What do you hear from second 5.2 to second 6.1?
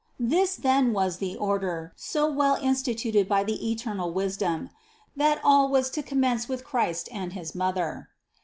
all was to